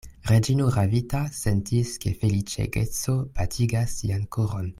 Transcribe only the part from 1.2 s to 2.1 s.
sentis,